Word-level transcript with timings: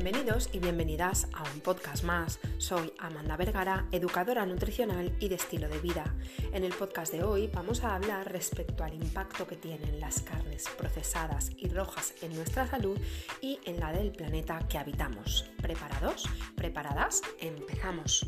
Bienvenidos 0.00 0.48
y 0.52 0.60
bienvenidas 0.60 1.26
a 1.32 1.42
un 1.52 1.60
podcast 1.60 2.04
más. 2.04 2.38
Soy 2.58 2.92
Amanda 3.00 3.36
Vergara, 3.36 3.88
educadora 3.90 4.46
nutricional 4.46 5.12
y 5.18 5.28
de 5.28 5.34
estilo 5.34 5.68
de 5.68 5.80
vida. 5.80 6.14
En 6.52 6.62
el 6.62 6.72
podcast 6.72 7.12
de 7.12 7.24
hoy 7.24 7.50
vamos 7.52 7.82
a 7.82 7.96
hablar 7.96 8.30
respecto 8.30 8.84
al 8.84 8.94
impacto 8.94 9.44
que 9.48 9.56
tienen 9.56 9.98
las 9.98 10.20
carnes 10.20 10.68
procesadas 10.78 11.50
y 11.56 11.68
rojas 11.68 12.14
en 12.22 12.32
nuestra 12.36 12.68
salud 12.68 12.96
y 13.40 13.58
en 13.64 13.80
la 13.80 13.90
del 13.90 14.12
planeta 14.12 14.60
que 14.68 14.78
habitamos. 14.78 15.50
¿Preparados? 15.60 16.28
¿Preparadas? 16.54 17.20
Empezamos. 17.40 18.24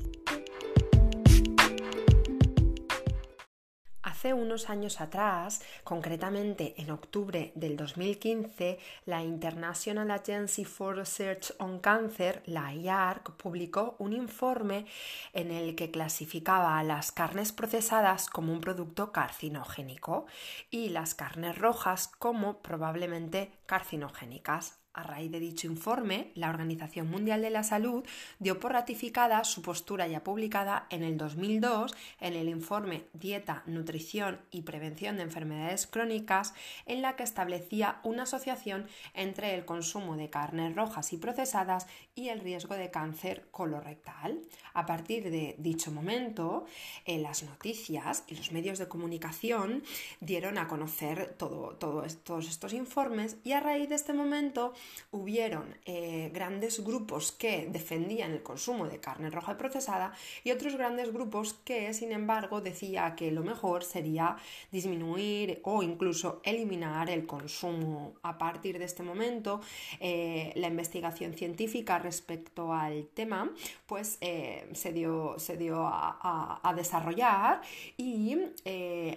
Hace 4.20 4.34
unos 4.34 4.68
años 4.68 5.00
atrás, 5.00 5.62
concretamente 5.82 6.74
en 6.76 6.90
octubre 6.90 7.52
del 7.54 7.78
2015, 7.78 8.78
la 9.06 9.22
International 9.22 10.10
Agency 10.10 10.66
for 10.66 10.94
Research 10.94 11.54
on 11.58 11.78
Cancer, 11.78 12.42
la 12.44 12.74
IARC, 12.74 13.30
publicó 13.38 13.96
un 13.98 14.12
informe 14.12 14.84
en 15.32 15.50
el 15.50 15.74
que 15.74 15.90
clasificaba 15.90 16.82
las 16.82 17.12
carnes 17.12 17.52
procesadas 17.52 18.28
como 18.28 18.52
un 18.52 18.60
producto 18.60 19.10
carcinogénico 19.10 20.26
y 20.70 20.90
las 20.90 21.14
carnes 21.14 21.56
rojas 21.56 22.06
como 22.06 22.58
probablemente 22.58 23.50
carcinogénicas. 23.64 24.79
A 24.92 25.04
raíz 25.04 25.30
de 25.30 25.38
dicho 25.38 25.68
informe, 25.68 26.32
la 26.34 26.50
Organización 26.50 27.08
Mundial 27.08 27.42
de 27.42 27.50
la 27.50 27.62
Salud 27.62 28.04
dio 28.40 28.58
por 28.58 28.72
ratificada 28.72 29.44
su 29.44 29.62
postura 29.62 30.08
ya 30.08 30.24
publicada 30.24 30.88
en 30.90 31.04
el 31.04 31.16
2002 31.16 31.94
en 32.18 32.34
el 32.34 32.48
informe 32.48 33.04
Dieta, 33.12 33.62
Nutrición 33.66 34.40
y 34.50 34.62
Prevención 34.62 35.16
de 35.16 35.22
Enfermedades 35.22 35.86
Crónicas, 35.86 36.54
en 36.86 37.02
la 37.02 37.14
que 37.14 37.22
establecía 37.22 38.00
una 38.02 38.24
asociación 38.24 38.88
entre 39.14 39.54
el 39.54 39.64
consumo 39.64 40.16
de 40.16 40.28
carnes 40.28 40.74
rojas 40.74 41.12
y 41.12 41.18
procesadas 41.18 41.86
y 42.16 42.30
el 42.30 42.40
riesgo 42.40 42.74
de 42.74 42.90
cáncer 42.90 43.46
colorectal. 43.52 44.40
A 44.74 44.86
partir 44.86 45.30
de 45.30 45.54
dicho 45.58 45.92
momento, 45.92 46.66
en 47.04 47.22
las 47.22 47.44
noticias 47.44 48.24
y 48.26 48.34
los 48.34 48.50
medios 48.50 48.80
de 48.80 48.88
comunicación 48.88 49.84
dieron 50.18 50.58
a 50.58 50.66
conocer 50.66 51.36
todo, 51.38 51.76
todos 51.76 52.48
estos 52.48 52.72
informes 52.72 53.36
y 53.44 53.52
a 53.52 53.60
raíz 53.60 53.88
de 53.88 53.94
este 53.94 54.12
momento 54.12 54.74
hubieron 55.12 55.76
eh, 55.86 56.30
grandes 56.32 56.84
grupos 56.84 57.32
que 57.32 57.68
defendían 57.70 58.32
el 58.32 58.42
consumo 58.42 58.86
de 58.86 59.00
carne 59.00 59.30
roja 59.30 59.52
y 59.52 59.54
procesada 59.56 60.12
y 60.44 60.52
otros 60.52 60.76
grandes 60.76 61.12
grupos 61.12 61.54
que, 61.64 61.92
sin 61.94 62.12
embargo, 62.12 62.60
decía 62.60 63.14
que 63.16 63.32
lo 63.32 63.42
mejor 63.42 63.84
sería 63.84 64.36
disminuir 64.70 65.60
o 65.64 65.82
incluso 65.82 66.40
eliminar 66.44 67.10
el 67.10 67.26
consumo. 67.26 68.14
A 68.22 68.38
partir 68.38 68.78
de 68.78 68.84
este 68.84 69.02
momento, 69.02 69.60
eh, 69.98 70.52
la 70.54 70.68
investigación 70.68 71.34
científica 71.34 71.98
respecto 71.98 72.72
al 72.72 73.08
tema 73.08 73.50
pues 73.86 74.18
eh, 74.20 74.68
se 74.72 74.92
dio, 74.92 75.38
se 75.38 75.56
dio 75.56 75.86
a, 75.86 76.72
desarrollar 76.76 77.60
y 77.96 78.36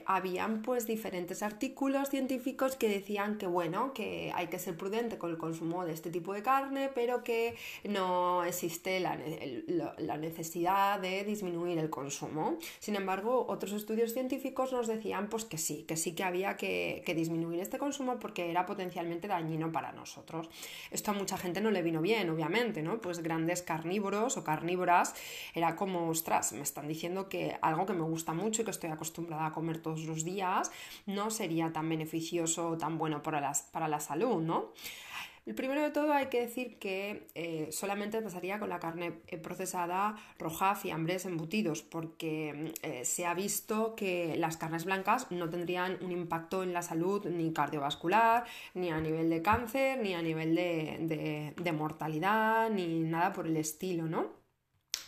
habían 0.05 0.63
pues 0.63 0.87
diferentes 0.87 1.43
artículos 1.43 2.09
científicos 2.09 2.75
que 2.75 2.89
decían 2.89 3.37
que 3.37 3.45
bueno, 3.45 3.93
que 3.93 4.31
hay 4.33 4.47
que 4.47 4.59
ser 4.59 4.75
prudente 4.75 5.17
con 5.17 5.29
el 5.29 5.37
consumo 5.37 5.52
de 5.53 5.93
este 5.93 6.09
tipo 6.09 6.33
de 6.33 6.41
carne, 6.41 6.89
pero 6.93 7.23
que 7.23 7.55
no 7.83 8.43
existe 8.43 8.99
la, 8.99 9.15
necesidad 10.17 10.99
de 10.99 11.23
disminuir 11.23 11.77
el 11.77 11.89
consumo. 11.89 12.57
Sin 12.79 12.95
embargo, 12.95 13.45
otros 13.47 13.71
estudios 13.73 14.13
científicos 14.13 14.71
nos 14.71 14.87
decían 14.87 15.27
pues 15.29 15.45
que 15.45 15.57
sí, 15.57 15.83
que 15.87 15.95
sí 15.95 16.15
que 16.15 16.23
había 16.23 16.57
que, 16.57 17.03
disminuir 17.15 17.59
este 17.59 17.77
consumo 17.77 18.17
porque 18.19 18.49
era 18.49 18.65
potencialmente 18.65 19.27
dañino 19.27 19.71
para 19.71 19.91
nosotros. 19.91 20.49
Esto 20.89 21.11
a 21.11 21.13
mucha 21.13 21.37
gente 21.37 21.61
no 21.61 21.69
le 21.69 21.83
vino 21.83 22.01
bien, 22.01 22.29
obviamente, 22.29 22.81
¿no? 22.81 22.99
Pues 22.99 23.19
grandes 23.19 23.61
carnívoros 23.61 24.37
o 24.37 24.43
carnívoras 24.43 25.13
era 25.53 25.75
como, 25.75 26.09
ostras, 26.09 26.53
me 26.53 26.63
están 26.63 26.87
diciendo 26.87 27.29
que 27.29 27.57
algo 27.61 27.85
que 27.85 27.93
me 27.93 28.01
gusta 28.01 28.33
mucho 28.33 28.61
y 28.61 28.65
que 28.65 28.71
estoy 28.71 28.89
acostumbrada 28.89 29.45
a 29.45 29.51
comer 29.51 29.77
todos 29.77 30.03
los 30.05 30.23
días 30.23 30.71
no 31.05 31.29
sería 31.29 31.71
tan 31.71 31.87
beneficioso 31.87 32.69
o 32.69 32.77
tan 32.77 32.97
bueno 32.97 33.21
para, 33.21 33.39
las, 33.39 33.61
para 33.61 33.87
la 33.87 33.99
salud, 33.99 34.41
¿no? 34.41 34.71
El 35.45 35.55
primero 35.55 35.81
de 35.81 35.91
todo 35.91 36.13
hay 36.13 36.27
que 36.27 36.39
decir 36.39 36.79
que 36.79 37.27
eh, 37.35 37.67
solamente 37.71 38.21
pasaría 38.21 38.59
con 38.59 38.69
la 38.69 38.79
carne 38.79 39.19
eh, 39.27 39.37
procesada 39.37 40.15
roja, 40.39 40.75
fiambres, 40.75 41.25
embutidos, 41.25 41.83
porque 41.83 42.53
mm, 42.53 42.85
eh, 42.87 43.05
se 43.05 43.25
ha 43.25 43.33
visto 43.33 43.95
que 43.95 44.37
las 44.37 44.55
carnes 44.55 44.85
blancas 44.85 45.29
no 45.31 45.49
tendrían 45.49 45.97
un 46.01 46.11
impacto 46.11 46.63
en 46.63 46.71
la 46.71 46.81
salud 46.81 47.25
ni 47.25 47.51
cardiovascular, 47.51 48.45
ni 48.73 48.89
a 48.89 49.01
nivel 49.01 49.29
de 49.29 49.41
cáncer, 49.41 49.99
ni 49.99 50.13
a 50.13 50.21
nivel 50.21 50.55
de, 50.55 51.53
de 51.57 51.71
mortalidad, 51.73 52.69
ni 52.69 53.01
nada 53.01 53.33
por 53.33 53.45
el 53.45 53.57
estilo, 53.57 54.05
¿no? 54.05 54.42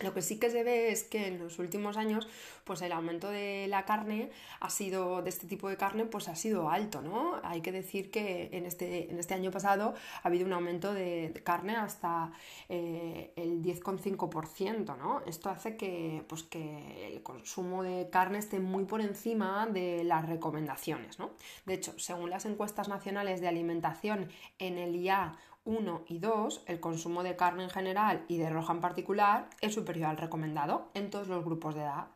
Lo 0.02 0.14
que 0.14 0.22
sí 0.22 0.40
que 0.40 0.50
se 0.50 0.64
ve 0.64 0.92
es 0.92 1.04
que 1.04 1.28
en 1.28 1.40
los 1.40 1.58
últimos 1.58 1.96
años, 1.96 2.28
pues 2.66 2.82
el 2.82 2.92
aumento 2.92 3.30
de 3.30 3.68
la 3.70 3.86
carne 3.86 4.30
ha 4.60 4.70
sido, 4.70 5.22
de 5.22 5.30
este 5.30 5.48
tipo 5.48 5.70
de 5.70 5.78
carne, 5.78 6.06
pues 6.06 6.28
ha 6.28 6.36
sido 6.36 6.70
alto, 6.70 7.02
¿no? 7.02 7.40
Hay 7.44 7.62
que 7.62 7.72
decir 7.72 8.12
que 8.12 8.50
en 8.52 8.66
este, 8.66 9.10
en 9.10 9.20
este 9.20 9.34
año 9.36 9.52
pasado 9.52 9.94
ha 10.22 10.28
habido 10.28 10.46
un 10.46 10.54
aumento 10.54 10.94
de, 10.94 11.32
carne 11.46 11.78
hasta 11.78 12.32
eh, 12.68 13.32
el 13.38 13.62
10,5%, 13.62 14.98
¿no? 14.98 15.22
Esto 15.26 15.50
hace 15.50 15.78
que, 15.78 16.26
pues 16.28 16.44
que 16.44 17.08
el 17.08 17.24
consumo 17.24 17.84
de 17.84 18.10
carne 18.10 18.40
esté 18.40 18.60
muy 18.60 18.84
por 18.84 19.00
encima 19.00 19.66
de 19.68 20.04
las 20.04 20.28
recomendaciones, 20.28 21.20
¿no? 21.20 21.32
De 21.66 21.76
hecho, 21.76 21.98
según 22.00 22.30
las 22.30 22.46
encuestas 22.46 22.90
nacionales 22.90 23.40
de 23.40 23.48
alimentación 23.48 24.30
en 24.60 24.78
el 24.78 24.96
IA 24.96 25.38
1 25.66 26.04
y 26.08 26.20
2, 26.20 26.64
el 26.68 26.80
consumo 26.80 27.24
de 27.24 27.36
carne 27.36 27.64
en 27.64 27.70
general 27.70 28.24
y 28.28 28.38
de 28.38 28.50
roja 28.50 28.74
en 28.74 28.82
particular 28.82 29.50
es 29.62 29.74
superior 29.74 30.10
al 30.10 30.18
recomendado 30.18 30.90
en 30.94 31.10
todos 31.10 31.28
los 31.28 31.44
grupos 31.44 31.76
de 31.76 31.82
edad. 31.82 32.08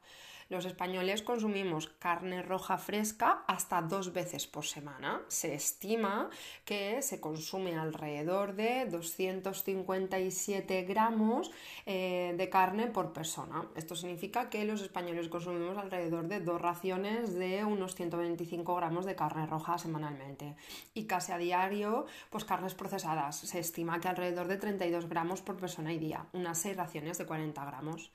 Los 0.50 0.66
españoles 0.66 1.22
consumimos 1.22 1.90
carne 2.00 2.42
roja 2.42 2.80
fresca 2.80 3.44
hasta 3.46 3.84
dos 3.84 4.14
veces 4.14 4.48
por 4.48 4.66
semana. 4.66 5.22
Se 5.28 5.54
estima 5.54 6.32
que 6.66 7.04
se 7.04 7.20
consume 7.20 7.76
alrededor 7.76 8.56
de 8.56 8.88
257 8.88 10.84
gramos 10.86 11.52
eh, 11.86 12.34
de 12.36 12.50
carne 12.50 12.88
por 12.88 13.14
persona. 13.14 13.68
Esto 13.76 13.96
significa 13.96 14.50
que 14.50 14.66
los 14.66 14.82
españoles 14.82 15.30
consumimos 15.30 15.78
alrededor 15.78 16.28
de 16.28 16.40
dos 16.40 16.60
raciones 16.60 17.36
de 17.36 17.64
unos 17.64 17.94
125 17.94 18.76
gramos 18.76 19.06
de 19.06 19.16
carne 19.16 19.46
roja 19.46 19.78
semanalmente. 19.78 20.56
Y 20.96 21.06
casi 21.06 21.32
a 21.32 21.38
diario, 21.38 22.08
pues 22.32 22.44
carnes 22.44 22.74
procesadas. 22.74 23.38
Se 23.38 23.60
estima 23.60 24.00
que 24.00 24.08
alrededor 24.08 24.48
de 24.48 24.58
32 24.58 25.10
gramos 25.10 25.44
por 25.44 25.58
persona 25.58 25.94
y 25.94 26.00
día, 26.00 26.26
unas 26.34 26.58
6 26.58 26.76
raciones 26.76 27.20
de 27.20 27.28
40 27.28 27.64
gramos. 27.66 28.12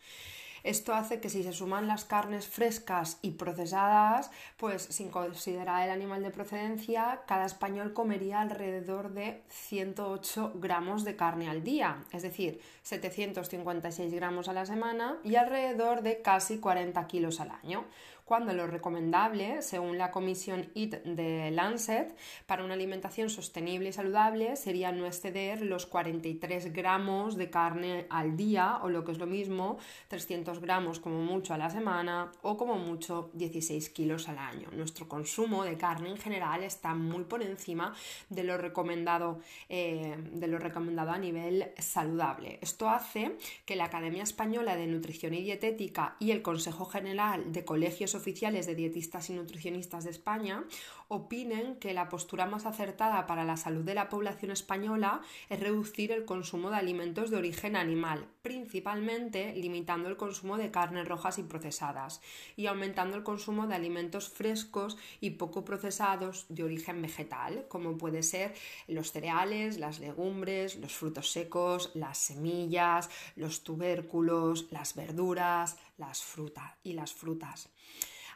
Esto 0.65 0.95
hace 0.95 1.21
que 1.21 1.29
si 1.29 1.43
se 1.43 1.53
suman 1.53 1.87
las 1.87 2.07
carnes 2.07 2.49
frescas 2.49 3.19
y 3.21 3.33
procesadas, 3.33 4.31
pues 4.57 4.83
sin 4.83 5.11
considerar 5.11 5.85
el 5.85 5.91
animal 5.91 6.23
de 6.23 6.31
procedencia, 6.31 7.21
cada 7.27 7.45
español 7.45 7.93
comería 7.93 8.41
alrededor 8.41 9.13
de 9.13 9.43
108 9.51 10.53
gramos 10.55 11.05
de 11.05 11.17
carne 11.17 11.51
al 11.51 11.63
día, 11.63 12.05
es 12.13 12.23
decir, 12.23 12.63
756 12.83 14.15
gramos 14.15 14.49
a 14.49 14.55
la 14.55 14.65
semana 14.65 15.19
y 15.23 15.37
alrededor 15.37 16.01
de 16.01 16.23
casi 16.23 16.59
40 16.59 17.07
kilos 17.09 17.41
al 17.41 17.51
año. 17.51 17.85
Cuando 18.25 18.55
lo 18.55 18.67
recomendable, 18.67 19.61
según 19.61 19.99
la 19.99 20.11
comisión 20.11 20.71
IT 20.73 21.03
de 21.05 21.51
Lancet, 21.51 22.17
para 22.47 22.65
una 22.65 22.73
alimentación 22.73 23.29
sostenible 23.29 23.91
y 23.91 23.93
saludable 23.93 24.57
sería 24.57 24.93
no 24.93 25.05
exceder 25.05 25.61
los 25.61 25.85
43 25.85 26.73
gramos 26.73 27.37
de 27.37 27.51
carne 27.51 28.07
al 28.09 28.35
día 28.35 28.79
o 28.83 28.89
lo 28.89 29.05
que 29.05 29.13
es 29.13 29.19
lo 29.19 29.27
mismo, 29.27 29.77
300 30.09 30.54
gramos 30.61 31.01
como 31.01 31.21
mucho 31.23 31.55
a 31.55 31.59
la 31.59 31.71
semana 31.71 32.31
o 32.43 32.57
como 32.57 32.77
mucho 32.77 33.31
16 33.35 33.91
kilos 33.91 34.29
al 34.29 34.39
año. 34.39 34.69
Nuestro 34.73 35.09
consumo 35.09 35.65
de 35.65 35.77
carne 35.77 36.11
en 36.11 36.17
general 36.17 36.63
está 36.63 36.95
muy 36.95 37.25
por 37.25 37.43
encima 37.43 37.95
de 38.29 38.45
lo 38.45 38.57
recomendado, 38.59 39.41
eh, 39.69 40.17
de 40.33 40.47
lo 40.47 40.59
recomendado 40.59 41.11
a 41.11 41.19
nivel 41.19 41.73
saludable. 41.79 42.59
Esto 42.63 42.89
hace 42.89 43.37
que 43.65 43.77
la 43.77 43.85
Academia 43.85 44.23
Española 44.23 44.77
de 44.77 44.87
Nutrición 44.87 45.35
y 45.35 45.43
Dietética 45.43 46.17
y 46.19 46.31
el 46.31 46.43
Consejo 46.43 46.85
General 46.87 47.53
de 47.53 47.65
Colegios 47.65 48.15
oficiales 48.15 48.67
de 48.67 48.75
dietistas 48.75 49.31
y 49.31 49.35
nutricionistas 49.35 50.05
de 50.05 50.11
España 50.11 50.65
opinen 51.09 51.77
que 51.77 51.95
la 51.95 52.09
postura 52.09 52.47
más 52.47 52.67
acertada 52.67 53.27
para 53.27 53.45
la 53.45 53.57
salud 53.57 53.85
de 53.85 53.95
la 53.95 54.09
población 54.09 54.51
española 54.51 55.21
es 55.49 55.61
reducir 55.61 56.13
el 56.13 56.25
consumo 56.25 56.71
de 56.71 56.77
alimentos 56.77 57.31
de 57.31 57.37
origen 57.37 57.77
animal, 57.77 58.27
principalmente 58.43 59.55
limitando 59.55 60.09
el 60.09 60.17
consumo 60.17 60.44
de 60.45 60.71
carnes 60.71 61.09
rojas 61.09 61.39
y 61.39 61.43
procesadas 61.43 62.21
y 62.57 62.67
aumentando 62.67 63.17
el 63.17 63.23
consumo 63.23 63.67
de 63.67 63.75
alimentos 63.75 64.29
frescos 64.29 64.99
y 65.21 65.31
poco 65.31 65.65
procesados 65.65 66.45
de 66.51 66.65
origen 66.65 67.01
vegetal, 67.01 67.65
como 67.69 67.97
puede 67.97 68.23
ser 68.23 68.55
los 68.87 69.11
cereales, 69.11 69.79
las 69.79 69.99
legumbres, 69.99 70.77
los 70.77 70.93
frutos 70.93 71.33
secos, 71.33 71.91
las 71.95 72.19
semillas, 72.19 73.09
los 73.37 73.65
tubérculos, 73.65 74.67
las 74.71 74.95
verduras, 74.95 75.79
las 75.97 76.23
frutas 76.23 76.75
y 76.85 76.93
las 76.93 77.15
frutas. 77.15 77.71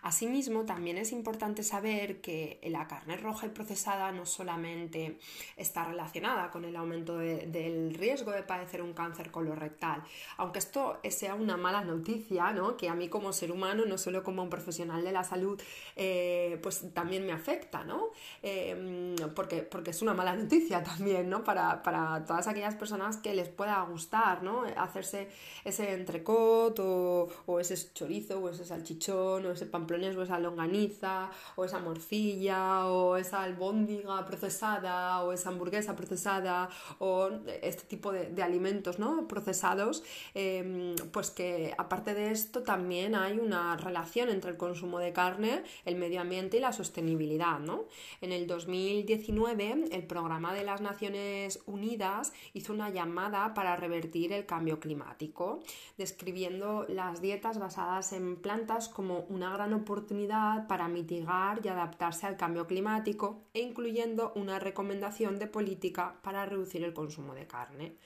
Asimismo, 0.02 0.64
también 0.64 0.98
es 0.98 1.12
importante 1.12 1.62
saber 1.62 2.20
que 2.20 2.60
la 2.64 2.86
carne 2.86 3.16
roja 3.16 3.46
y 3.46 3.50
procesada 3.50 4.12
no 4.12 4.26
solamente 4.26 5.18
está 5.56 5.84
relacionada 5.84 6.50
con 6.50 6.64
el 6.64 6.76
aumento 6.76 7.18
del 7.18 7.94
riesgo 7.94 8.30
de 8.30 8.42
padecer 8.42 8.82
un 8.82 8.92
cáncer 8.92 9.30
colorectal, 9.30 10.02
aunque 10.36 10.58
esto 10.58 11.00
sea 11.10 11.34
una 11.34 11.56
mala 11.56 11.82
noticia, 11.82 12.52
¿no? 12.52 12.76
que 12.76 12.88
a 12.88 12.94
mí 12.94 13.08
como 13.08 13.32
ser 13.32 13.52
humano, 13.52 13.84
no 13.86 13.98
solo 13.98 14.22
como 14.22 14.42
un 14.42 14.50
profesional 14.50 15.04
de 15.04 15.12
la 15.12 15.24
salud, 15.24 15.60
eh, 15.96 16.58
pues 16.62 16.92
también 16.94 17.26
me 17.26 17.32
afecta, 17.32 17.84
¿no? 17.84 18.10
Em, 18.42 19.16
porque, 19.34 19.62
porque 19.62 19.90
es 19.90 20.02
una 20.02 20.14
mala 20.14 20.34
noticia 20.34 20.82
también, 20.92 21.28
¿no? 21.28 21.44
Para, 21.44 21.82
todas 22.26 22.46
aquellas 22.46 22.74
personas 22.74 23.16
que 23.18 23.34
les 23.34 23.48
pueda 23.48 23.80
gustar, 23.82 24.42
¿no? 24.42 24.64
Hacerse 24.76 25.28
ese 25.64 25.92
entrecot 25.92 26.78
o, 26.80 27.60
ese 27.60 27.76
chorizo 27.92 28.38
o 28.40 28.48
ese 28.48 28.64
salchichón 28.64 29.46
o 29.46 29.50
ese 29.50 29.66
o 29.90 30.22
esa 30.22 30.38
longaniza 30.38 31.30
o 31.56 31.64
esa 31.64 31.78
morcilla 31.78 32.86
o 32.86 33.16
esa 33.16 33.42
albóndiga 33.42 34.24
procesada 34.24 35.22
o 35.22 35.32
esa 35.32 35.48
hamburguesa 35.48 35.96
procesada 35.96 36.68
o 36.98 37.30
este 37.62 37.84
tipo 37.84 38.12
de, 38.12 38.42
alimentos 38.42 38.98
¿no? 38.98 39.26
procesados, 39.26 40.04
em, 40.34 40.94
pues 41.12 41.30
que 41.30 41.74
aparte 41.76 42.14
de 42.14 42.30
esto 42.30 42.62
también 42.62 43.14
hay 43.14 43.38
una 43.38 43.76
relación 43.76 44.28
entre 44.28 44.50
el 44.50 44.56
consumo 44.56 44.98
de 44.98 45.12
carne, 45.12 45.62
el 45.84 45.96
medio 45.96 46.20
ambiente 46.20 46.58
y 46.58 46.60
la 46.60 46.72
sostenibilidad. 46.72 47.58
¿no? 47.58 47.84
En 48.20 48.32
el 48.32 48.46
2019 48.46 49.88
el 49.90 50.02
programa 50.06 50.54
de 50.54 50.64
las 50.64 50.80
Naciones 50.80 51.60
Unidas 51.66 52.32
hizo 52.54 52.72
una 52.72 52.90
llamada 52.90 53.54
para 53.54 53.76
revertir 53.76 54.32
el 54.32 54.46
cambio 54.46 54.80
climático, 54.80 55.60
describiendo 55.96 56.86
las 56.88 57.20
dietas 57.20 57.58
basadas 57.58 58.12
en 58.12 58.36
plantas 58.36 58.88
como 58.88 59.20
una 59.28 59.52
gran 59.52 59.72
oportunidad 59.78 60.66
para 60.66 60.88
mitigar 60.88 61.60
y 61.64 61.68
adaptarse 61.68 62.26
al 62.26 62.36
cambio 62.36 62.66
climático 62.66 63.42
e 63.54 63.60
incluyendo 63.60 64.32
una 64.36 64.58
recomendación 64.58 65.38
de 65.38 65.46
política 65.46 66.16
para 66.22 66.46
reducir 66.46 66.84
el 66.84 66.94
consumo 66.94 67.34
de 67.34 67.46
carne. 67.46 67.96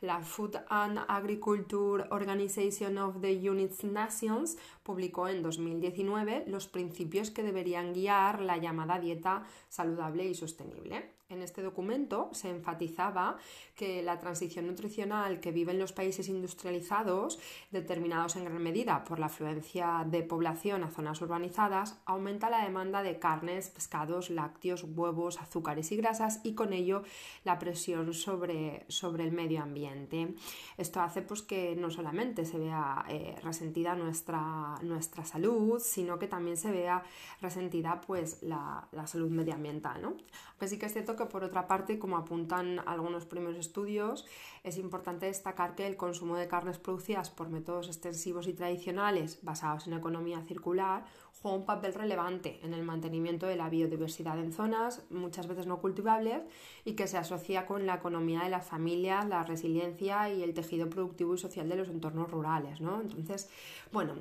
La 0.00 0.20
Food 0.20 0.56
and 0.68 0.98
Agriculture 1.08 2.04
Organization 2.10 2.98
of 2.98 3.20
the 3.22 3.32
United 3.48 3.90
Nations 3.90 4.58
publicó 4.82 5.28
en 5.28 5.42
2019 5.42 6.44
los 6.46 6.68
principios 6.68 7.30
que 7.30 7.42
deberían 7.42 7.94
guiar 7.94 8.42
la 8.42 8.58
llamada 8.58 8.98
dieta 8.98 9.44
saludable 9.68 10.26
y 10.26 10.34
sostenible. 10.34 11.10
En 11.34 11.42
este 11.42 11.62
documento 11.62 12.30
se 12.32 12.48
enfatizaba 12.48 13.38
que 13.74 14.04
la 14.04 14.20
transición 14.20 14.68
nutricional 14.68 15.40
que 15.40 15.50
viven 15.50 15.80
los 15.80 15.92
países 15.92 16.28
industrializados, 16.28 17.40
determinados 17.72 18.36
en 18.36 18.44
gran 18.44 18.62
medida 18.62 19.02
por 19.02 19.18
la 19.18 19.26
afluencia 19.26 20.06
de 20.06 20.22
población 20.22 20.84
a 20.84 20.90
zonas 20.90 21.20
urbanizadas, 21.20 21.98
aumenta 22.06 22.50
la 22.50 22.62
demanda 22.62 23.02
de 23.02 23.18
carnes, 23.18 23.68
pescados, 23.68 24.30
lácteos, 24.30 24.84
huevos, 24.84 25.40
azúcares 25.40 25.90
y 25.90 25.96
grasas 25.96 26.40
y 26.44 26.54
con 26.54 26.72
ello 26.72 27.02
la 27.42 27.58
presión 27.58 28.14
sobre, 28.14 28.84
sobre 28.86 29.24
el 29.24 29.32
medio 29.32 29.60
ambiente. 29.60 30.36
Esto 30.78 31.00
hace 31.00 31.22
pues, 31.22 31.42
que 31.42 31.74
no 31.74 31.90
solamente 31.90 32.44
se 32.44 32.58
vea 32.58 33.04
eh, 33.08 33.34
resentida 33.42 33.96
nuestra, 33.96 34.76
nuestra 34.82 35.24
salud, 35.24 35.80
sino 35.80 36.16
que 36.20 36.28
también 36.28 36.56
se 36.56 36.70
vea 36.70 37.02
resentida 37.40 38.00
pues, 38.00 38.40
la, 38.42 38.88
salud 39.06 39.30
medioambiental. 39.30 40.00
¿no? 40.00 40.16
Aunque 40.60 40.78
que 40.78 40.86
es 40.86 40.92
cierto 40.92 41.16
que 41.16 41.23
por 41.28 41.44
otra 41.44 41.66
parte, 41.66 41.98
como 41.98 42.16
apuntan 42.16 42.80
algunos 42.86 43.26
primeros 43.26 43.58
estudios, 43.58 44.26
es 44.62 44.78
importante 44.78 45.26
destacar 45.26 45.74
que 45.74 45.86
el 45.86 45.96
consumo 45.96 46.36
de 46.36 46.48
carnes 46.48 46.78
producidas 46.78 47.30
por 47.30 47.48
métodos 47.48 47.88
extensivos 47.88 48.46
y 48.46 48.54
tradicionales 48.54 49.38
basados 49.42 49.86
en 49.86 49.92
economía 49.92 50.42
circular 50.42 51.04
juega 51.42 51.58
un 51.58 51.66
papel 51.66 51.92
relevante 51.92 52.58
en 52.62 52.72
el 52.72 52.82
mantenimiento 52.82 53.46
de 53.46 53.56
la 53.56 53.68
biodiversidad 53.68 54.38
en 54.38 54.52
zonas 54.52 55.04
muchas 55.10 55.46
veces 55.46 55.66
no 55.66 55.80
cultivables 55.80 56.42
y 56.84 56.94
que 56.94 57.06
se 57.06 57.18
asocia 57.18 57.66
con 57.66 57.84
la 57.84 57.96
economía 57.96 58.44
de 58.44 58.50
las 58.50 58.66
familias, 58.66 59.28
la 59.28 59.42
resiliencia 59.42 60.30
y 60.30 60.42
el 60.42 60.54
tejido 60.54 60.88
productivo 60.88 61.34
y 61.34 61.38
social 61.38 61.68
de 61.68 61.76
los 61.76 61.88
entornos 61.88 62.30
rurales. 62.30 62.80
¿no? 62.80 63.00
Entonces, 63.00 63.50
bueno, 63.92 64.14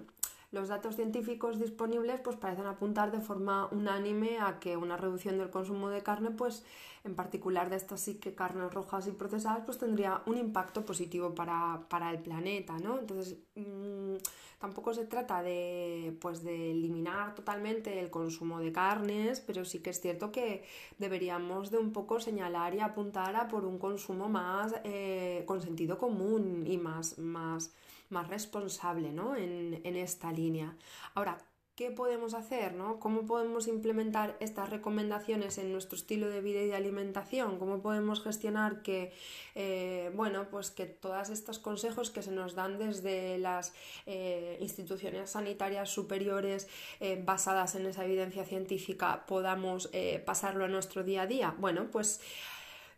los 0.54 0.70
datos 0.70 0.96
científicos 0.96 1.60
disponibles 1.60 2.22
pues 2.22 2.38
parecen 2.38 2.68
apuntar 2.68 3.12
de 3.12 3.20
forma 3.20 3.68
unánime 3.72 4.38
a 4.40 4.60
que 4.60 4.78
una 4.78 4.98
reducción 4.98 5.40
del 5.40 5.50
consumo 5.50 5.90
de 5.90 6.04
carne, 6.04 6.30
pues 6.30 6.64
en 7.04 7.16
particular 7.16 7.72
de 7.72 7.76
estas 7.76 8.02
sí 8.02 8.16
que 8.16 8.36
carnes 8.36 8.72
rojas 8.72 9.08
y 9.08 9.12
procesadas, 9.12 9.64
pues 9.66 9.80
tendría 9.80 10.22
un 10.28 10.38
impacto 10.38 10.86
positivo 10.86 11.34
para, 11.34 12.12
el 12.12 12.20
planeta, 12.20 12.78
¿no? 12.78 13.00
Entonces, 13.00 13.36
mm, 13.56 14.16
tampoco 14.60 14.94
se 14.94 15.06
trata 15.06 15.42
de, 15.42 16.16
pues, 16.22 16.44
de 16.44 16.72
eliminar 16.72 17.34
totalmente 17.34 18.00
el 18.00 18.12
consumo 18.12 18.60
de 18.60 18.72
carnes, 18.72 19.42
pero 19.42 19.66
sí 19.66 19.80
que 19.80 19.90
es 19.90 20.00
cierto 20.00 20.32
que 20.32 20.64
deberíamos 21.00 21.72
de 21.72 21.80
un 21.80 21.92
poco 21.92 22.20
señalar 22.20 22.76
y 22.76 22.80
apuntar 22.80 23.36
a 23.36 23.48
por 23.48 23.66
un 23.66 23.80
consumo 23.80 24.30
más 24.30 24.74
eh, 24.84 25.44
con 25.48 25.62
sentido 25.64 25.98
común 25.98 26.64
y 26.68 26.78
más, 26.78 27.18
más 27.18 27.74
más 28.10 28.28
responsable 28.28 29.12
¿no? 29.12 29.36
en, 29.36 29.96
esta 29.96 30.32
línea. 30.32 30.76
Ahora, 31.14 31.38
¿qué 31.76 31.92
podemos 31.92 32.34
hacer? 32.34 32.74
¿no? 32.74 33.00
¿Cómo 33.00 33.26
podemos 33.26 33.68
implementar 33.68 34.38
estas 34.40 34.70
recomendaciones 34.70 35.58
en 35.58 35.72
nuestro 35.72 35.96
estilo 35.96 36.30
de 36.30 36.42
vida 36.42 36.62
y 36.62 36.68
de 36.68 36.76
alimentación? 36.76 37.58
¿Cómo 37.58 37.82
podemos 37.82 38.22
gestionar 38.24 38.82
que, 38.82 39.12
eh, 39.56 40.12
bueno, 40.16 40.48
pues 40.50 40.72
que 40.72 40.86
todos 40.86 41.30
estos 41.30 41.60
consejos 41.60 42.12
que 42.12 42.22
se 42.22 42.32
nos 42.32 42.56
dan 42.56 42.78
desde 42.78 43.38
las 43.38 43.74
eh, 44.06 44.58
instituciones 44.62 45.32
sanitarias 45.32 45.90
superiores 45.90 46.68
eh, 47.00 47.22
basadas 47.24 47.76
en 47.76 47.86
esa 47.86 48.06
evidencia 48.06 48.46
científica 48.46 49.26
podamos 49.26 49.90
pasarlo 50.26 50.66
a 50.66 50.68
nuestro 50.68 51.04
día 51.04 51.24
a 51.24 51.28
día? 51.28 51.56
Bueno, 51.58 51.88
pues 51.92 52.20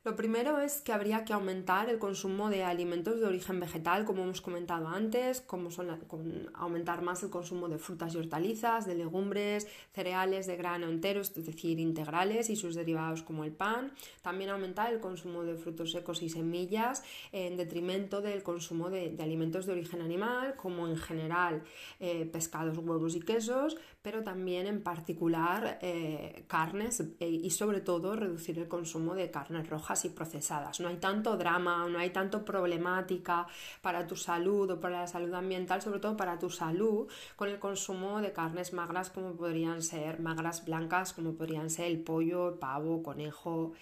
lo 0.06 0.16
primero 0.16 0.60
es 0.60 0.82
que 0.82 0.94
habría 0.94 1.26
que 1.26 1.34
aumentar 1.34 1.90
el 1.90 1.98
consumo 1.98 2.52
de 2.52 2.64
alimentos 2.64 3.20
de 3.20 3.26
origen 3.26 3.60
vegetal, 3.60 4.06
como 4.06 4.22
hemos 4.22 4.40
comentado 4.40 4.88
antes, 4.88 5.42
como 5.42 5.72
son 5.72 6.00
aumentar 6.54 7.02
más 7.02 7.24
el 7.24 7.32
consumo 7.32 7.68
de 7.70 7.80
frutas 7.80 8.14
y 8.14 8.20
hortalizas, 8.20 8.86
de 8.86 8.94
legumbres, 8.94 9.68
cereales 9.94 10.46
de 10.46 10.58
grano 10.58 10.90
entero, 10.90 11.22
es 11.22 11.34
decir, 11.34 11.80
integrales 11.80 12.52
y 12.52 12.56
sus 12.56 12.76
derivados 12.76 13.24
como 13.24 13.46
el 13.46 13.52
pan. 13.52 13.94
También 14.22 14.52
aumentar 14.52 14.94
el 14.94 15.00
consumo 15.00 15.44
de 15.44 15.56
frutos 15.56 15.92
secos 15.92 16.22
y 16.22 16.30
semillas 16.30 17.04
en 17.32 17.58
detrimento 17.58 18.22
del 18.22 18.44
consumo 18.44 18.92
de, 18.92 19.18
alimentos 19.20 19.66
de 19.66 19.72
origen 19.72 20.02
animal, 20.02 20.56
como 20.56 20.88
en 20.88 20.98
general 20.98 21.64
eh, 22.00 22.30
pescados, 22.32 22.78
huevos 22.78 23.16
y 23.16 23.22
quesos, 23.22 23.76
pero 24.04 24.24
también 24.24 24.68
en 24.68 24.84
particular 24.84 25.80
eh, 25.82 26.44
carnes 26.46 27.02
eh, 27.20 27.28
y 27.28 27.50
sobre 27.50 27.82
todo 27.82 28.16
reducir 28.16 28.60
el 28.60 28.68
consumo 28.68 29.16
de 29.16 29.32
carnes 29.32 29.68
rojas 29.68 29.95
y 30.04 30.10
procesadas. 30.10 30.82
No 30.82 30.90
hay 30.90 30.98
tanto 30.98 31.38
drama, 31.38 31.88
no 31.88 32.00
hay 32.00 32.10
tanto 32.10 32.44
problemática 32.44 33.48
para 33.82 34.06
tu 34.06 34.18
salud 34.18 34.70
o 34.72 34.80
para 34.80 35.02
la 35.02 35.08
salud 35.08 35.34
ambiental, 35.34 35.82
sobre 35.82 36.00
todo 36.00 36.18
para 36.18 36.38
tu 36.38 36.50
salud, 36.50 37.08
con 37.38 37.48
el 37.48 37.60
consumo 37.60 38.20
de 38.20 38.34
carnes 38.34 38.74
magras 38.74 39.10
como 39.10 39.34
podrían 39.36 39.82
ser 39.82 40.20
magras 40.20 40.66
blancas, 40.66 41.14
como 41.14 41.34
podrían 41.34 41.70
ser 41.70 41.86
el 41.86 42.00
pollo, 42.00 42.50
el 42.50 42.56
pavo, 42.56 43.02
conejo. 43.02 43.74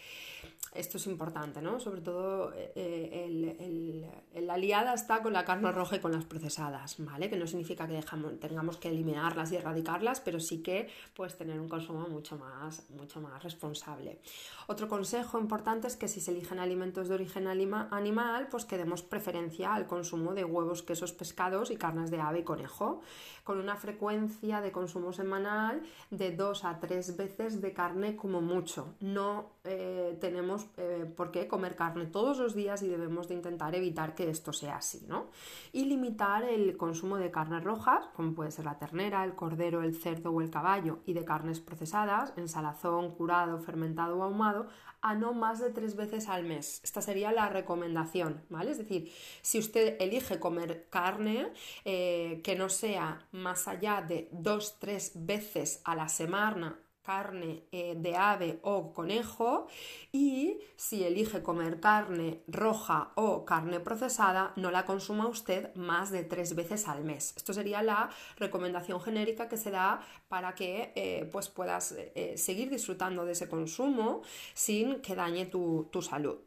Esto 0.74 0.98
es 0.98 1.08
importante, 1.08 1.62
¿no? 1.62 1.80
Sobre 1.80 2.02
todo 2.02 2.52
eh, 2.56 3.26
el, 3.26 4.46
la 4.46 4.58
liada 4.58 4.94
está 4.94 5.22
con 5.22 5.34
la 5.34 5.46
carne 5.46 5.72
roja 5.72 5.98
y 5.98 6.00
con 6.00 6.12
las 6.12 6.26
procesadas, 6.26 6.96
¿vale? 7.00 7.30
Que 7.30 7.38
no 7.38 7.46
significa 7.46 7.88
que 7.88 7.94
dejamos, 7.94 8.40
tengamos 8.40 8.78
que 8.78 8.90
eliminarlas 8.90 9.52
y 9.52 9.58
erradicarlas, 9.58 10.20
pero 10.20 10.40
sí 10.40 10.64
que 10.64 10.90
puedes 11.16 11.38
tener 11.38 11.60
un 11.60 11.70
consumo 11.70 12.08
mucho 12.08 12.38
más, 12.38 12.90
mucho 12.90 13.22
más 13.22 13.44
responsable. 13.44 14.20
Otro 14.68 14.88
consejo 14.88 15.40
importante 15.40 15.88
es 15.88 15.96
que 15.96 16.08
si 16.08 16.22
se 16.22 16.32
eligen 16.32 16.60
alimentos 16.60 17.08
de 17.08 17.16
origen 17.16 17.48
animal, 17.48 18.48
pues 18.50 18.66
que 18.66 18.78
demos 18.78 19.04
preferencia 19.04 19.74
al 19.74 19.86
consumo 19.86 20.34
de 20.34 20.44
huevos, 20.44 20.82
quesos, 20.82 21.12
pescados 21.12 21.70
y 21.70 21.76
carnes 21.76 22.10
de 22.10 22.20
ave 22.20 22.40
y 22.40 22.44
conejo, 22.44 23.02
con 23.44 23.60
una 23.60 23.76
frecuencia 23.76 24.62
de 24.62 24.72
consumo 24.72 25.14
semanal 25.14 25.84
de 26.10 26.36
dos 26.36 26.64
a 26.64 26.80
tres 26.80 27.16
veces 27.18 27.62
de 27.62 27.74
carne 27.74 28.16
como 28.16 28.42
mucho. 28.42 28.96
No 29.00 29.52
eh, 29.66 30.18
tenemos 30.20 30.63
eh, 30.78 31.12
por 31.16 31.32
qué 31.32 31.48
comer 31.48 31.76
carne 31.76 32.06
todos 32.06 32.38
los 32.38 32.56
días 32.56 32.82
y 32.84 32.88
debemos 32.88 33.28
de 33.28 33.36
intentar 33.36 33.76
evitar 33.76 34.16
que 34.16 34.30
esto 34.30 34.54
sea 34.54 34.78
así, 34.78 35.06
¿no? 35.08 35.28
Y 35.72 35.86
limitar 35.86 36.44
el 36.44 36.78
consumo 36.78 37.18
de 37.18 37.32
carnes 37.32 37.64
rojas, 37.64 38.06
como 38.16 38.34
puede 38.34 38.52
ser 38.52 38.66
la 38.66 38.78
ternera, 38.78 39.24
el 39.24 39.36
cordero, 39.36 39.84
el 39.84 39.96
cerdo 39.96 40.32
o 40.32 40.42
el 40.42 40.50
caballo, 40.50 41.00
y 41.06 41.14
de 41.14 41.26
carnes 41.26 41.60
procesadas, 41.60 42.34
en 42.38 42.48
salazón, 42.48 43.12
curado, 43.12 43.60
fermentado 43.60 44.18
o 44.18 44.24
ahumado, 44.24 44.68
a 45.04 45.16
no 45.16 45.34
más 45.34 45.60
de 45.60 45.70
tres 45.70 45.96
veces 45.96 46.30
al 46.30 46.46
mes. 46.46 46.80
Esta 46.84 47.02
sería 47.02 47.32
la 47.32 47.50
recomendación, 47.50 48.42
¿vale? 48.50 48.72
Es 48.72 48.78
decir, 48.78 49.12
si 49.42 49.60
usted 49.60 49.98
elige 50.00 50.40
comer 50.40 50.88
carne 50.90 51.52
eh, 51.84 52.40
que 52.44 52.56
no 52.56 52.70
sea 52.70 53.28
más 53.34 53.68
allá 53.68 54.02
de 54.02 54.30
dos, 54.32 54.78
tres 54.80 55.12
veces 55.16 55.82
a 55.84 55.96
la 55.96 56.08
semana 56.08 56.80
carne 57.04 57.64
eh, 57.72 57.96
de 57.98 58.16
ave 58.16 58.60
o 58.64 58.94
conejo 58.94 59.68
y 60.12 60.60
si 60.76 61.04
elige 61.04 61.44
comer 61.44 61.80
carne 61.80 62.42
roja 62.48 63.12
o 63.16 63.46
carne 63.46 63.80
procesada 63.80 64.54
no 64.56 64.72
la 64.72 64.86
consuma 64.86 65.28
usted 65.28 65.74
más 65.76 66.12
de 66.12 66.24
tres 66.24 66.56
veces 66.56 66.88
al 66.88 67.04
mes. 67.04 67.34
Esto 67.36 67.54
sería 67.54 67.84
la 67.84 68.10
recomendación 68.38 69.02
genérica 69.02 69.50
que 69.50 69.58
se 69.58 69.72
da 69.72 70.02
para 70.30 70.56
que 70.56 70.94
eh, 70.96 71.30
pues 71.32 71.50
puedas 71.50 71.94
eh, 71.98 72.36
seguir 72.38 72.70
disfrutando 72.70 73.26
de 73.26 73.34
ese 73.34 73.50
consumo 73.50 74.22
sin 74.54 75.02
que 75.02 75.16
dañe 75.16 75.46
tu, 75.46 75.90
tu 75.92 76.02
salud. 76.02 76.40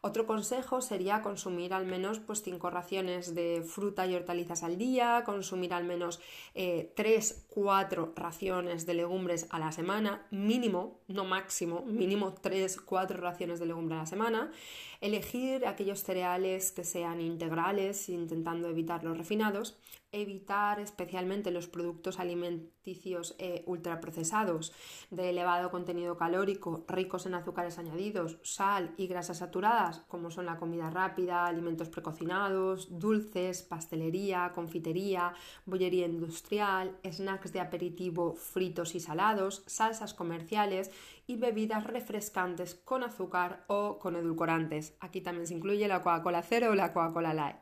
Otro 0.00 0.26
consejo 0.26 0.80
sería 0.80 1.22
consumir 1.22 1.74
al 1.74 1.84
menos 1.84 2.20
pues, 2.20 2.42
5 2.42 2.70
raciones 2.70 3.34
de 3.34 3.64
fruta 3.66 4.06
y 4.06 4.14
hortalizas 4.14 4.62
al 4.62 4.78
día, 4.78 5.24
consumir 5.26 5.74
al 5.74 5.84
menos 5.84 6.20
3, 6.54 7.46
4 7.48 8.12
raciones 8.14 8.86
de 8.86 8.94
legumbres 8.94 9.46
a 9.50 9.58
la 9.58 9.72
semana, 9.72 10.26
mínimo, 10.30 11.00
no 11.08 11.24
máximo, 11.24 11.84
mínimo 11.84 12.32
3, 12.32 12.80
4 12.80 13.20
raciones 13.20 13.58
de 13.58 13.66
legumbres 13.66 13.96
a 13.96 14.02
la 14.02 14.06
semana, 14.06 14.52
elegir 15.00 15.66
aquellos 15.66 16.04
cereales 16.04 16.70
que 16.70 16.84
sean 16.84 17.20
integrales, 17.20 18.08
intentando 18.08 18.68
evitar 18.68 19.02
los 19.02 19.18
refinados, 19.18 19.78
evitar 20.12 20.80
especialmente 20.80 21.50
los 21.50 21.68
productos 21.68 22.18
alimenticios 22.18 23.36
eh, 23.38 23.62
ultraprocesados 23.66 24.72
de 25.10 25.30
elevado 25.30 25.70
contenido 25.70 26.16
calórico, 26.16 26.84
ricos 26.88 27.26
en 27.26 27.34
azúcares 27.34 27.78
añadidos, 27.78 28.38
sal 28.42 28.94
y 28.96 29.06
grasas 29.06 29.38
saturadas, 29.38 30.00
como 30.08 30.30
son 30.30 30.46
la 30.46 30.56
comida 30.56 30.90
rápida, 30.90 31.46
alimentos 31.46 31.90
precocinados, 31.90 32.98
dulces, 32.98 33.62
pastelería, 33.62 34.52
confitería, 34.54 35.34
bollería 35.66 36.06
industrial, 36.06 36.96
snacks 37.04 37.52
de 37.52 37.60
aperitivo 37.60 38.34
fritos 38.34 38.94
y 38.94 39.00
salados, 39.00 39.62
salsas 39.66 40.14
comerciales 40.14 40.90
y 41.26 41.36
bebidas 41.36 41.84
refrescantes 41.84 42.74
con 42.74 43.02
azúcar 43.02 43.64
o 43.66 43.98
con 43.98 44.16
edulcorantes. 44.16 44.96
Aquí 45.00 45.20
también 45.20 45.46
se 45.46 45.54
incluye 45.54 45.86
la 45.86 46.00
Coca-Cola 46.00 46.42
cero 46.42 46.70
o 46.70 46.74
la 46.74 46.92
Coca-Cola 46.94 47.34
light. 47.34 47.56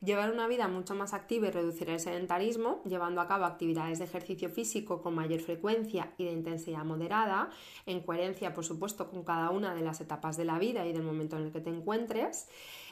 Llevar 0.00 0.30
una 0.30 0.46
vida 0.46 0.68
mucho 0.68 0.94
más 0.94 1.12
activa 1.12 1.48
y 1.48 1.50
reducir 1.50 1.90
el 1.90 1.98
sedentarismo, 1.98 2.82
llevando 2.84 3.20
a 3.20 3.26
cabo 3.26 3.44
actividades 3.44 3.98
de 3.98 4.04
ejercicio 4.04 4.48
físico 4.48 5.02
con 5.02 5.16
mayor 5.16 5.40
frecuencia 5.40 6.12
y 6.16 6.24
de 6.24 6.30
intensidad 6.30 6.84
moderada, 6.84 7.50
en 7.84 8.00
coherencia, 8.00 8.54
por 8.54 8.64
supuesto, 8.64 9.10
con 9.10 9.24
cada 9.24 9.50
una 9.50 9.74
de 9.74 9.80
las 9.80 10.00
etapas 10.00 10.36
de 10.36 10.44
la 10.44 10.60
vida 10.60 10.86
y 10.86 10.92
del 10.92 11.02
momento 11.02 11.36
en 11.36 11.46
el 11.46 11.52
que 11.52 11.60
te 11.60 11.70
encuentres 11.70 12.48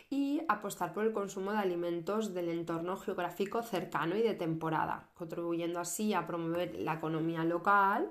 y 0.09 0.43
apostar 0.49 0.93
por 0.93 1.05
el 1.05 1.13
consumo 1.13 1.53
de 1.53 1.59
alimentos 1.59 2.33
del 2.33 2.49
entorno 2.49 2.97
geográfico 2.97 3.63
cercano 3.63 4.17
y 4.17 4.23
de 4.23 4.35
temporada, 4.35 5.09
contribuyendo 5.15 5.81
así 5.81 6.15
a 6.15 6.27
promover 6.27 6.77
la 6.77 6.95
economía 6.95 7.45
local 7.45 8.09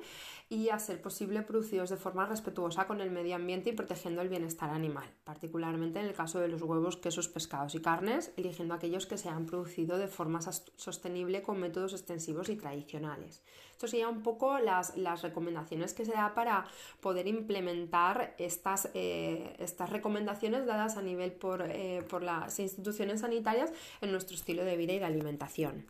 y 0.50 0.70
a 0.70 0.78
ser 0.78 1.02
posible 1.02 1.42
producidos 1.42 1.90
de 1.90 1.98
forma 1.98 2.25
respetuosa 2.25 2.86
con 2.86 3.02
el 3.02 3.10
medio 3.10 3.36
ambiente 3.36 3.70
y 3.70 3.74
protegiendo 3.74 4.22
el 4.22 4.30
bienestar 4.30 4.70
animal, 4.70 5.10
particularmente 5.24 6.00
en 6.00 6.06
el 6.06 6.14
caso 6.14 6.40
de 6.40 6.50
los 6.50 6.62
huevos, 6.62 6.98
quesos, 6.98 7.28
pescados 7.28 7.74
y 7.75 7.82
carnes, 7.82 8.32
eligiendo 8.38 8.74
aquellos 8.74 9.08
que 9.08 9.18
se 9.18 9.30
han 9.30 9.46
producido 9.46 9.98
de 9.98 10.08
forma 10.08 10.42
sostenible 10.42 11.42
con 11.42 11.60
métodos 11.60 11.94
extensivos 11.94 12.50
y 12.50 12.58
tradicionales. 12.58 13.42
Esto 13.72 13.88
serían 13.88 14.10
un 14.10 14.24
poco 14.24 14.60
las, 14.60 14.96
las, 14.96 15.22
recomendaciones 15.22 15.94
que 15.94 16.06
se 16.06 16.14
da 16.14 16.34
para 16.34 16.66
poder 17.02 17.28
implementar 17.28 18.34
estas, 18.38 18.90
eh, 18.94 19.54
estas 19.60 19.90
recomendaciones 19.90 20.66
dadas 20.66 20.96
a 20.96 21.02
nivel 21.02 21.34
por, 21.34 21.64
eh, 21.86 22.01
por 22.01 22.24
las 22.24 22.60
instituciones 22.60 23.22
sanitarias 23.22 23.72
en 24.01 24.12
nuestro 24.12 24.36
estilo 24.36 24.65
de 24.65 24.75
vida 24.75 24.94
y 24.94 25.00
de 25.00 25.06
alimentación. 25.06 25.86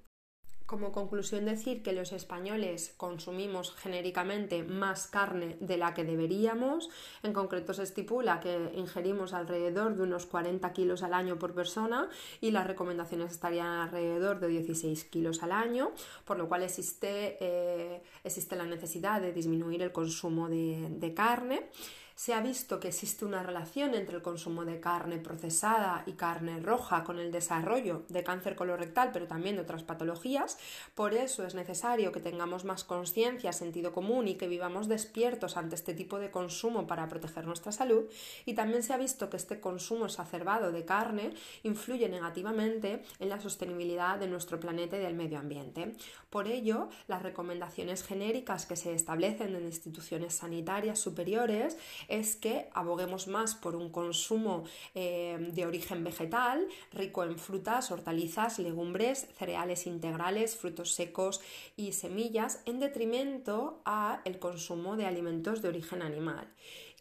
Como 0.65 0.91
conclusión 0.91 1.45
decir 1.45 1.83
que 1.83 1.93
los 1.93 2.11
españoles 2.11 2.93
consumimos 2.97 3.73
genéricamente 3.75 4.63
más 4.63 5.07
carne 5.07 5.57
de 5.61 5.77
la 5.77 5.93
que 5.93 6.03
deberíamos. 6.03 6.89
En 7.23 7.31
concreto 7.33 7.73
se 7.73 7.83
estipula 7.83 8.41
que 8.41 8.71
ingerimos 8.75 9.33
alrededor 9.33 9.95
de 9.95 10.03
unos 10.03 10.25
40 10.25 10.73
kilos 10.73 11.01
al 11.03 11.13
año 11.13 11.39
por 11.39 11.53
persona 11.53 12.09
y 12.41 12.51
las 12.51 12.67
recomendaciones 12.67 13.31
estarían 13.31 13.67
alrededor 13.67 14.39
de 14.39 14.47
16 14.47 15.05
kilos 15.05 15.43
al 15.43 15.51
año, 15.53 15.91
por 16.25 16.37
lo 16.37 16.49
cual 16.49 16.63
existe, 16.63 17.37
eh, 17.39 18.01
existe 18.23 18.55
la 18.55 18.65
necesidad 18.65 19.21
de 19.21 19.31
disminuir 19.31 19.81
el 19.81 19.91
consumo 19.91 20.49
de, 20.49 20.87
de 20.89 21.13
carne 21.13 21.69
se 22.15 22.33
ha 22.33 22.39
visto 22.39 22.79
que 22.79 22.87
existe 22.87 23.25
una 23.25 23.43
relación 23.43 23.93
entre 23.93 24.15
el 24.15 24.21
consumo 24.21 24.63
de 24.63 24.79
carne 24.79 25.17
procesada 25.17 26.03
y 26.05 26.13
carne 26.13 26.61
roja 26.61 27.03
con 27.03 27.19
el 27.19 27.29
desarrollo 27.31 28.03
de 28.07 28.23
cáncer 28.23 28.55
colorectal, 28.55 29.11
pero 29.11 29.27
también 29.27 29.57
de 29.57 29.63
otras 29.63 29.83
patologías. 29.83 30.57
Por 30.95 31.13
eso 31.13 31.45
es 31.45 31.55
necesario 31.55 32.13
que 32.13 32.21
tengamos 32.21 32.63
más 32.63 32.85
conciencia, 32.85 33.51
sentido 33.51 33.91
común 33.91 34.29
y 34.29 34.35
que 34.35 34.47
vivamos 34.47 34.87
despiertos 34.87 35.57
ante 35.57 35.75
este 35.75 35.93
tipo 35.93 36.17
de 36.19 36.31
consumo 36.31 36.87
para 36.87 37.09
proteger 37.09 37.45
nuestra 37.45 37.73
salud. 37.73 38.05
Y 38.45 38.53
también 38.53 38.81
se 38.81 38.93
ha 38.93 38.97
visto 38.97 39.29
que 39.29 39.37
este 39.37 39.59
consumo 39.59 40.05
exacerbado 40.05 40.71
de 40.71 40.85
carne 40.85 41.33
influye 41.63 42.07
negativamente 42.07 43.03
en 43.19 43.27
la 43.27 43.41
sostenibilidad 43.41 44.17
de 44.17 44.27
nuestro 44.27 44.57
planeta 44.57 44.95
y 44.97 45.01
del 45.01 45.15
medio 45.15 45.37
ambiente. 45.37 45.91
Por 46.29 46.47
ello, 46.47 46.87
las 47.07 47.23
recomendaciones 47.23 48.03
genéricas 48.03 48.65
que 48.65 48.77
se 48.77 48.93
establecen 48.93 49.53
en 49.55 49.65
instituciones 49.65 50.35
sanitarias 50.35 50.99
superiores 50.99 51.77
es 52.07 52.35
que 52.35 52.69
aboguemos 52.73 53.27
más 53.27 53.55
por 53.55 53.75
un 53.75 53.89
consumo 53.89 54.63
eh, 54.93 55.37
de 55.53 55.65
origen 55.65 56.03
vegetal, 56.03 56.67
rico 56.91 57.23
en 57.23 57.37
frutas, 57.37 57.91
hortalizas, 57.91 58.59
legumbres, 58.59 59.27
cereales 59.37 59.87
integrales, 59.87 60.55
frutos 60.55 60.93
secos 60.93 61.41
y 61.75 61.93
semillas, 61.93 62.61
en 62.65 62.79
detrimento 62.79 63.81
a 63.85 64.21
el 64.25 64.39
consumo 64.39 64.95
de 64.95 65.05
alimentos 65.05 65.61
de 65.61 65.69
origen 65.69 66.01
animal. 66.01 66.47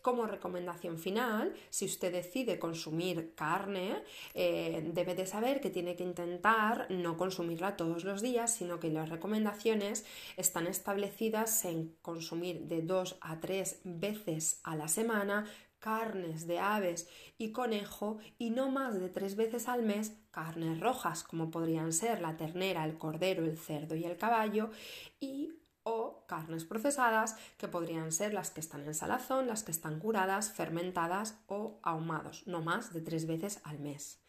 Como 0.04 0.26
recomendación 0.26 0.98
final, 0.98 1.54
si 1.70 1.86
usted 1.86 2.12
decide 2.12 2.58
consumir 2.58 3.34
carne, 3.34 4.04
eh, 4.34 4.90
debe 4.92 5.14
de 5.14 5.24
saber 5.24 5.62
que 5.62 5.70
tiene 5.70 5.96
que 5.96 6.04
intentar 6.04 6.88
no 6.90 7.16
consumirla 7.16 7.78
todos 7.78 8.04
los 8.04 8.20
días, 8.20 8.54
sino 8.54 8.80
que 8.80 8.90
las 8.90 9.08
recomendaciones 9.08 10.04
están 10.36 10.66
establecidas 10.66 11.64
en 11.64 11.96
consumir 12.02 12.64
de 12.64 12.82
dos 12.82 13.16
a 13.22 13.40
tres 13.40 13.80
veces 13.82 14.60
a 14.62 14.76
la 14.76 14.88
semana 14.88 15.46
carnes 15.78 16.46
de 16.46 16.58
aves 16.58 17.08
y 17.38 17.52
conejo 17.52 18.18
y 18.36 18.50
no 18.50 18.70
más 18.70 19.00
de 19.00 19.08
tres 19.08 19.36
veces 19.36 19.68
al 19.68 19.84
mes 19.84 20.12
carnes 20.30 20.80
rojas 20.80 21.24
como 21.24 21.50
podrían 21.50 21.94
ser 21.94 22.20
la 22.20 22.36
ternera, 22.36 22.84
el 22.84 22.98
cordero, 22.98 23.46
el 23.46 23.56
cerdo 23.56 23.94
y 23.94 24.04
el 24.04 24.18
caballo 24.18 24.70
y 25.18 25.63
o 25.84 26.24
carnes 26.26 26.64
procesadas, 26.64 27.36
que 27.56 27.68
podrían 27.68 28.10
ser 28.10 28.34
las 28.34 28.50
que 28.50 28.60
están 28.60 28.84
en 28.86 28.94
salazón, 28.94 29.46
las 29.46 29.62
que 29.62 29.70
están 29.70 29.98
curadas, 30.00 30.50
fermentadas 30.50 31.38
o 31.46 31.78
ahumados, 31.82 32.46
no 32.46 32.62
más 32.62 32.92
de 32.92 33.00
tres 33.00 33.26
veces 33.26 33.60
al 33.64 33.78
mes. 33.78 34.23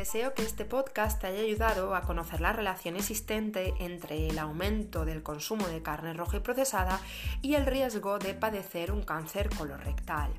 Deseo 0.00 0.32
que 0.32 0.40
este 0.40 0.64
podcast 0.64 1.20
te 1.20 1.26
haya 1.26 1.42
ayudado 1.42 1.94
a 1.94 2.00
conocer 2.00 2.40
la 2.40 2.54
relación 2.54 2.96
existente 2.96 3.74
entre 3.80 4.28
el 4.28 4.38
aumento 4.38 5.04
del 5.04 5.22
consumo 5.22 5.68
de 5.68 5.82
carne 5.82 6.14
roja 6.14 6.38
y 6.38 6.40
procesada 6.40 6.98
y 7.42 7.52
el 7.52 7.66
riesgo 7.66 8.18
de 8.18 8.32
padecer 8.32 8.92
un 8.92 9.02
cáncer 9.02 9.50
colorectal. 9.50 10.32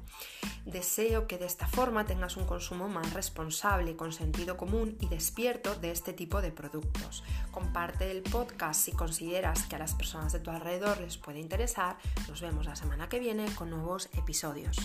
Deseo 0.66 1.28
que 1.28 1.38
de 1.38 1.46
esta 1.46 1.68
forma 1.68 2.08
tengas 2.08 2.38
un 2.38 2.48
consumo 2.48 2.90
más 2.90 3.14
responsable, 3.14 3.96
con 3.96 4.12
sentido 4.14 4.58
común 4.58 4.98
y 5.00 5.10
despierto 5.10 5.76
de 5.76 5.92
este 5.92 6.14
tipo 6.14 6.42
de 6.42 6.52
productos. 6.52 7.24
Comparte 7.52 8.10
el 8.10 8.24
podcast 8.24 8.82
si 8.82 8.94
consideras 8.94 9.68
que 9.68 9.76
a 9.76 9.80
las 9.80 9.94
personas 9.94 10.34
de 10.34 10.40
tu 10.40 10.50
alrededor 10.50 11.00
les 11.02 11.18
puede 11.18 11.40
interesar. 11.40 11.98
Nos 12.28 12.42
vemos 12.42 12.66
la 12.66 12.76
semana 12.76 13.10
que 13.10 13.20
viene 13.20 13.46
con 13.54 13.70
nuevos 13.70 14.10
episodios. 14.18 14.76